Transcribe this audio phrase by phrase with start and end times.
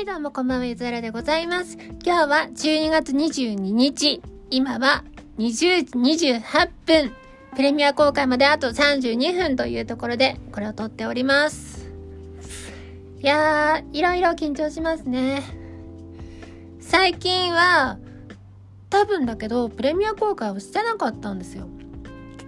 [0.00, 1.76] はい、どうもこんばんは、ゆずらでございます。
[2.02, 4.22] 今日は12月22日。
[4.48, 5.04] 今は
[5.36, 7.12] 20時28分。
[7.54, 11.90] プレミア公開まであと32分というところで、これを撮っております。
[13.20, 15.42] いやー、いろいろ緊張しますね。
[16.80, 17.98] 最近は、
[18.88, 21.68] 多分だけど、プレミア公開をしてなかったんですよ。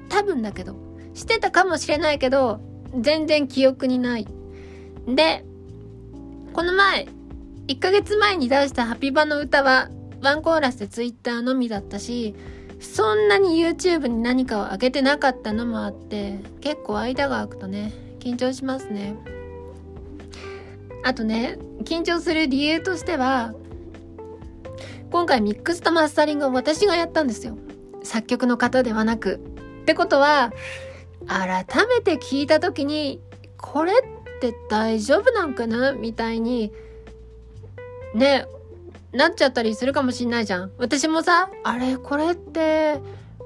[0.09, 0.75] 多分だけど。
[1.13, 2.63] してたかもしれないけど、
[2.99, 4.27] 全然記憶にない。
[5.07, 5.45] で、
[6.55, 7.09] この前、
[7.73, 9.89] 1ヶ月前に出したハピバの歌は、
[10.21, 12.35] ワンコーラスでツイッターのみだったし、
[12.81, 19.17] そんなに YouTube に何かを上げてなかったのもあって、結構間が空くとね、緊張しますね。
[21.03, 23.55] あとね、緊張する理由としては、
[25.11, 27.57] 今回ミックスとマスタリングを私がやったんですよ。
[28.03, 29.37] 作曲の方ではなく。
[29.37, 29.39] っ
[29.87, 30.53] てことは、
[31.27, 33.23] 改めて聞いた時に、
[33.57, 33.97] これっ
[34.43, 35.93] て大丈夫なんかな？
[35.93, 36.71] みたいに、
[38.15, 38.47] ね、
[39.13, 40.73] なっちゃったりするかもしんないじゃん。
[40.79, 43.01] 私もさ、あれ、これって、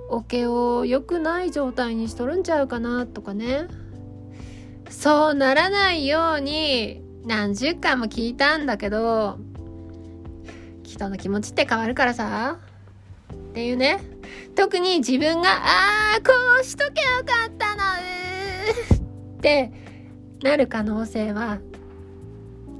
[0.08, 3.66] オケを良くない状態にしとるんちゃうかなとかね。
[4.88, 9.38] そうならないように、何十回も聞いたんだけど、
[10.84, 12.58] 人の気持ちって変わるからさ。
[13.32, 14.00] っていうね。
[14.54, 17.82] 特に自分が、あー、こうしとけよかったの
[19.34, 19.72] うって
[20.42, 21.58] なる可能性は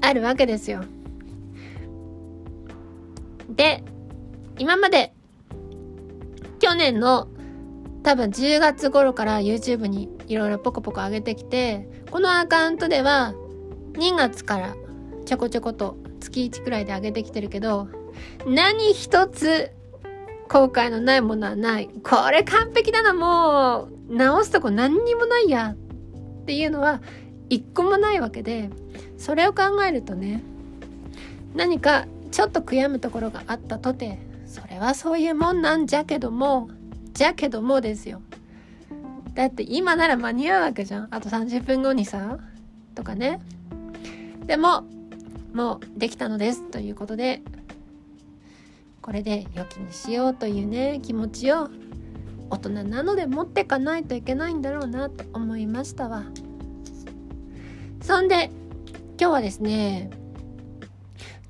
[0.01, 0.83] あるわけですよ。
[3.49, 3.83] で、
[4.57, 5.13] 今まで
[6.59, 7.27] 去年の
[8.03, 13.33] 多分10月頃から YouTube にいろいろポコポコ上げてきて、このアカウントでは
[13.93, 14.75] 2月から
[15.25, 17.87] ちょこちょこと月1くらいで上げてきてるけど、
[18.45, 19.71] 何一つ
[20.49, 21.89] 後悔のないものはない。
[22.03, 25.75] これ完璧だな、もう直すとこ何にもないや
[26.41, 27.01] っていうのは
[27.49, 28.69] 一個もないわけで、
[29.17, 30.43] それを考えるとね、
[31.55, 36.69] 何かちょっと悔やむところがあったとて、それはそういうもんなんじゃけども、
[37.13, 38.21] じゃけどもですよ。
[39.33, 41.07] だって今なら間に合うわけじゃん。
[41.11, 42.39] あと30分後にさ、
[42.95, 43.39] とかね。
[44.45, 44.83] でも、
[45.53, 47.41] もうできたのですということで、
[49.01, 51.69] これで良きにしようというね、気持ちを
[52.49, 56.23] 大人なので持ってかないといけないんだろうなと思いましたわ。
[58.01, 58.51] そんで、
[59.19, 60.09] 今日はですね、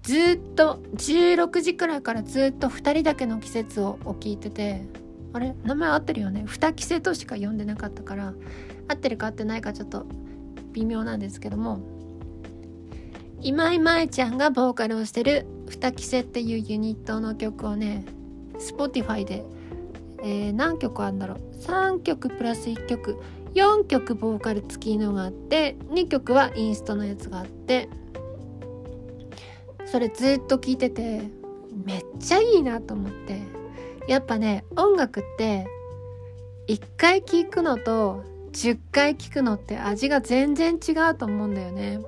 [0.07, 4.85] ずっと16時くらいからずっと2人だけの季節を聞いてて
[5.33, 5.53] あれ？
[5.65, 8.33] 名前合ってるよね？2季節としか読んでなかったから
[8.87, 10.05] 合ってるか合ってないかちょっと
[10.71, 11.81] 微妙なんですけども
[13.41, 18.05] 今井舞ちゃんがボーカルをしてる「二季節」っていうユニットの曲をね
[18.59, 19.43] Spotify で、
[20.23, 23.17] えー何曲あるんだろう？3曲プラス1曲
[23.55, 27.89] 4曲ボーカル付きのがあって2曲はインストのやつがあって
[29.91, 31.21] それずっと聞いてて
[31.85, 33.57] めっちゃいいなと思って。
[34.07, 35.67] やっぱね音楽って
[36.67, 41.99] 1回聴くのと10回聴くのって味が全然違うと思うんだよね。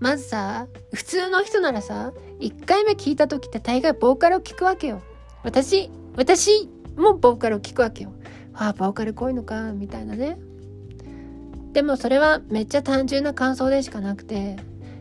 [0.00, 5.00] まずさ普通の人ならさ1回目聞いた時って大概ボーカルを聞くわけよ。
[5.44, 8.12] 私私もボーカルを聞くわけよ。
[8.52, 10.36] ああボーカルこういうのかみたいなね。
[11.72, 14.56] でもそれはめっちゃ単純な感想でしかなくて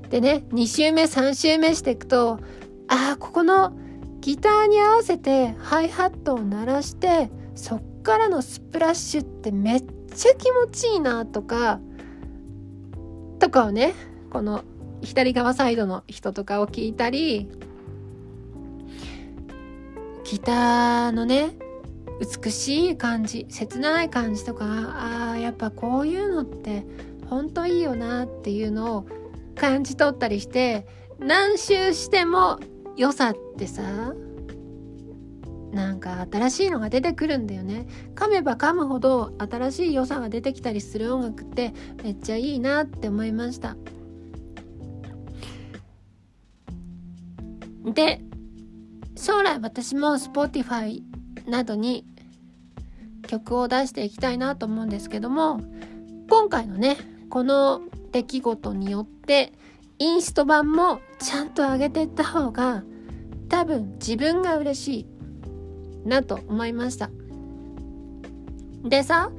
[0.10, 2.40] でね2週目3週目していくと
[2.88, 3.74] ああここの
[4.22, 11.80] ギターに合わせてハイハットを鳴らしてそっからのスプラッシュってめっちゃ気持ちいいなとか
[13.40, 13.94] とかをね
[14.30, 14.64] この
[15.02, 17.48] 左側サイドの人とかを聞いたり
[20.26, 21.56] ギターのね
[22.44, 26.86] 美しい感じ切ない感じとかあーやっぱこういうのって
[27.30, 29.06] ほんといいよなっていうのを
[29.60, 30.88] 感じ取ったりして
[31.20, 32.60] 何周しても
[32.96, 34.14] 良さってさ
[35.72, 37.86] なんか新しいのが出てくるんだよね。
[38.16, 41.74] 噛めば噛むほど新しい良さが出てきたりする音楽って
[42.04, 43.76] めっちゃいいなって思いました。
[47.94, 48.22] で
[49.16, 51.02] 将来私も Spotify
[51.48, 52.06] などに
[53.28, 55.62] 曲を出していきたいなと思うんですけども
[56.30, 56.98] 今回のね
[57.30, 59.54] この出来事によって
[59.98, 62.84] インスト版もちゃんと上げてった方が
[63.50, 67.10] 多分自分が嬉しいなと思いました。
[68.84, 69.32] でさ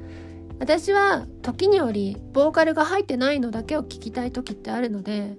[0.59, 5.35] 私は時によりボーカルが入ってないのだけを聞きたい時ってあるので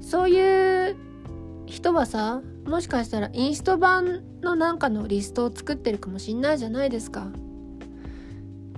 [0.00, 0.96] そういう
[1.66, 7.26] 人はさもしかしたらインスト版のなんかのリストを作ってるかもしんないじゃないですか。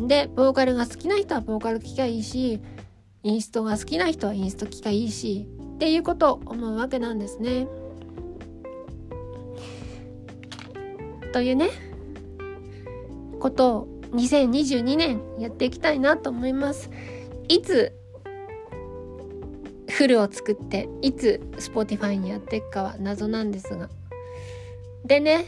[0.00, 2.60] でボーカルが好きな人はボーカル聴きゃいいし
[3.22, 7.66] インストが好きな人はインスト聴きゃいいしっていうことを思うわけなんですね。
[11.32, 11.70] というね
[13.40, 16.90] ことを2022年やっていきたいなと思います。
[17.48, 17.92] いつ
[19.88, 23.88] フルを作っていつ Spotify にやっていくかは謎なんですが。
[25.04, 25.44] でね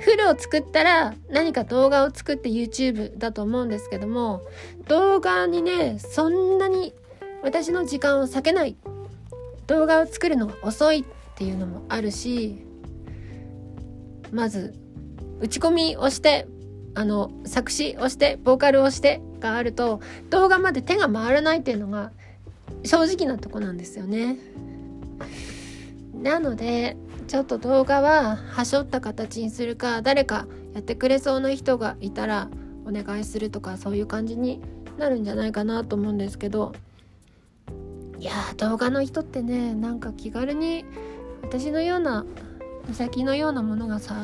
[0.00, 4.42] フルを作ったら何か動画を作って YouTube だと思うんですけども
[4.88, 6.92] 動画にねそんなに
[7.44, 8.74] 私の時間を割けない
[9.66, 11.04] 動画を作るのが遅いっ
[11.36, 12.64] ていうのもあるし
[14.32, 14.74] まず
[15.40, 16.48] 打ち込みをして
[16.94, 20.00] あの作詞をしてボーカルをしてがあると
[20.30, 22.12] 動画まで手が回らないっていうのが
[22.84, 24.38] 正直なとこなんですよね。
[26.14, 26.96] なので
[27.26, 32.48] ちょっと動画ははしょった形にするか誰かやってくれそうな人がいたら
[32.86, 34.62] お願いするとかそういう感じに
[34.98, 36.72] なるんじゃないかなと思うんですけど
[38.24, 40.86] いや動画の人ってねなんか気軽に
[41.42, 42.24] 私のような
[42.88, 44.16] 美咲のようなものがさ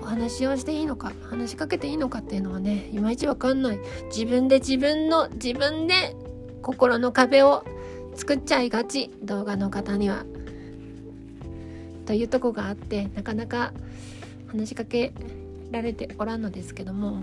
[0.00, 3.78] お話をしていいのか話しかけていいのかっていうのはねいまいちわかんない。
[4.06, 6.16] 自分で自分の自分で
[6.62, 7.64] 心の壁を
[8.16, 10.24] 作っちゃいがち動画の方には。
[12.06, 13.72] というとこがあってなかなか
[14.48, 15.12] 話しかけ
[15.70, 17.22] られておらんのですけども。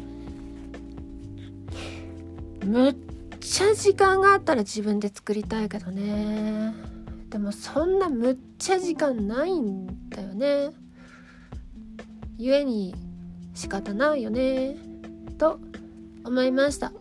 [2.63, 2.95] むっ
[3.39, 6.74] ちゃ時間があったら自分で作りたいけどね。
[7.30, 10.71] でもそんなむっちゃ時間ないんだよね。
[12.38, 12.95] 故に
[13.53, 14.77] 仕方ないよね。
[15.38, 15.59] と
[16.25, 16.91] 思いました。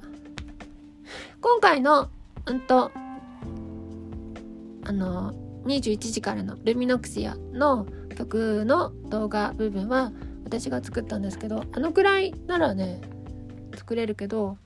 [1.41, 2.09] 今回の
[2.47, 2.91] うんと
[4.85, 5.33] あの
[5.67, 7.87] 21時からのルミノクシアの
[8.17, 10.13] 曲の動画部分は
[10.45, 13.01] 私が作ったんですけどあのくらいならね
[13.77, 14.57] 作れるけど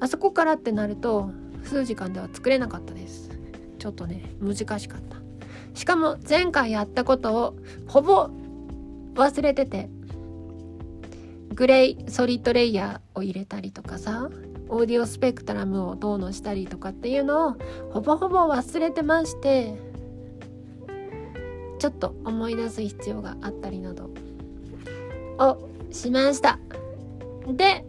[0.00, 1.30] あそこからってなると
[1.64, 3.30] 数時間では作れなかったです。
[3.78, 5.16] ちょっとね難しかった。
[5.74, 7.56] しかも前回やったことを
[7.86, 8.30] ほぼ
[9.14, 9.90] 忘れてて
[11.54, 14.30] グレイソリッドレイヤーを入れたりとかさ
[14.68, 17.56] オーディオスペクトラムをどうのしたりとかっていうのを
[17.92, 19.78] ほぼほぼ忘れてまして
[21.78, 24.10] ちょっと思い出す必要があったりなど
[25.38, 26.58] をしました。
[27.48, 27.84] で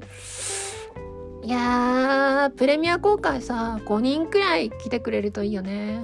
[1.48, 6.04] いやープレミア公開さ5人くらい来てくれるといいよね。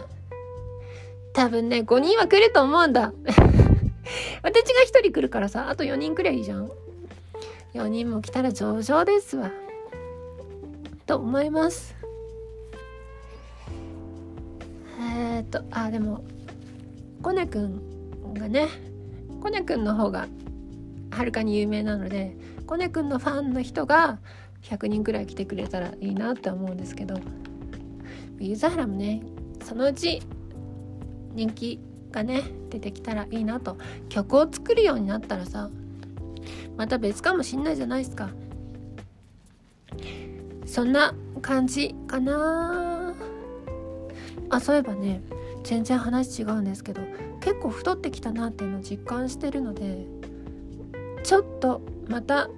[1.33, 3.11] 多分ね5人は来ると思うんだ。
[4.41, 6.71] 私が1人来るからさあと4人くらいいいじゃん。
[7.73, 9.51] 4人も来たら上々ですわ。
[11.05, 11.93] と思います。
[15.01, 16.23] えー、っとあでも
[17.21, 18.69] コネくんがね
[19.41, 20.29] コネくんの方が
[21.11, 24.19] はるかに有名なのでコネくんのファンの人が
[24.63, 27.19] 100人くらい来てくれたらいいなって思うんですけど。
[28.39, 29.21] ユーザーラもね
[29.63, 30.21] そのうち
[31.33, 31.79] 人気
[32.11, 33.77] がね出てきたらいいなと。
[34.09, 35.69] 曲を作るようになったらさ
[36.75, 38.29] また別かもしんないじゃないですか。
[40.65, 43.13] そんな感じかな。
[44.49, 45.21] あそういえばね
[45.63, 47.01] 全然話違うんですけど
[47.39, 50.05] 結構太ってきたなっていうのを実感してるので
[51.23, 52.49] ちょっとまた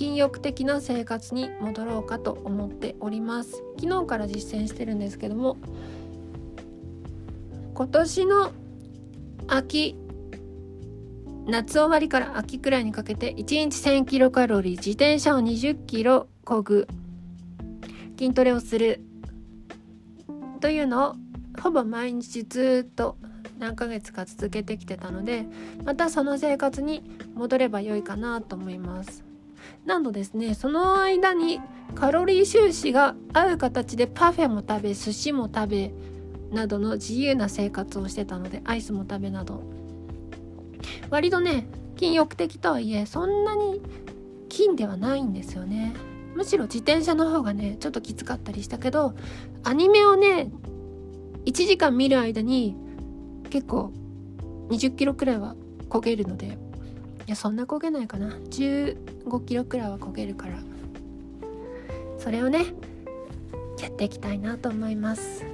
[0.00, 3.62] 禁欲的な生活に戻ろうかと思っております。
[3.78, 5.58] 昨日から実践してるんですけども
[7.74, 8.50] 今年の
[9.46, 9.98] 秋
[11.46, 16.88] 夏終わりから秋くらいにかけて1日1000キロカロリー自転車を20キロこぐ
[18.18, 19.02] 筋トレをする
[20.60, 21.14] というのを
[21.60, 23.18] ほぼ毎日ずっと
[23.58, 25.44] 何ヶ月か続けてきてたので
[25.84, 27.02] またその生活に
[27.34, 29.29] 戻れば良いかなと思います。
[29.84, 31.60] なのですねその間に
[31.94, 35.92] カロリー収支が合う形でパフェも食べ寿司も食べ
[36.52, 39.62] などの自由な生活をしてたのでアイスも食べなど。
[41.10, 41.66] 割とね
[41.98, 43.82] 筋欲的とはいえそんなに
[44.50, 45.94] 筋ではないんですよね。
[46.34, 49.14] むしろ自転車の方がねちょっときつかったりしたけど
[49.64, 50.50] アニメをね
[51.44, 52.76] 1時間見る間に
[53.50, 53.92] 結構
[54.68, 55.56] 20キロくらいは
[55.88, 56.56] 焦げるので
[57.26, 58.30] いやそんな焦げないかな。
[58.30, 60.58] 15キロくらいは焦げるから。
[62.18, 62.66] それをね
[63.80, 65.44] やっていきたいなと思います。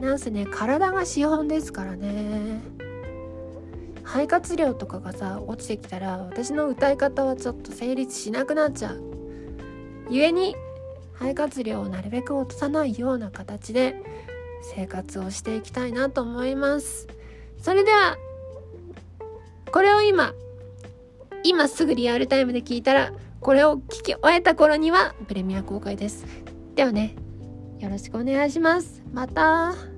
[0.00, 2.60] なんせね体が資本ですからね。
[4.02, 9.00] 肺活量とかがさ落ちてきたら私の歌い方はちょっと成立しなくなっちゃう。
[10.08, 10.54] 故に
[11.14, 13.96] 肺活量をなるべく落とさないような形で
[14.74, 17.08] 生活をしていきたいなと思います。
[17.60, 18.16] それでは
[19.72, 20.34] これを今
[21.44, 26.26] 今すぐリアルタイムで聞いたらこれを聞き終えた頃にはプレミア公開です。
[26.74, 27.14] ではね
[27.78, 29.02] よろしくお願いします。
[29.12, 29.93] また。